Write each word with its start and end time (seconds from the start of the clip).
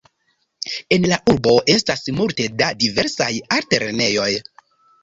En 0.95 1.05
la 1.11 1.19
urbo 1.33 1.53
estas 1.75 2.03
multe 2.23 2.49
da 2.63 2.73
diversaj 2.87 3.31
altlernejoj. 3.59 4.33